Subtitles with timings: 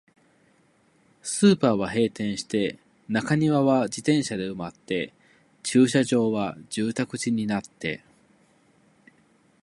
[1.21, 5.13] スーパーは閉店して、中庭は自転車で埋まって、
[5.61, 8.03] 駐車場は住宅地になって、